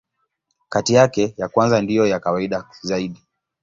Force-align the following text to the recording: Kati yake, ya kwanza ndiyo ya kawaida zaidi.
Kati 0.69 0.93
yake, 0.93 1.33
ya 1.37 1.47
kwanza 1.49 1.81
ndiyo 1.81 2.05
ya 2.07 2.19
kawaida 2.19 2.67
zaidi. 2.81 3.27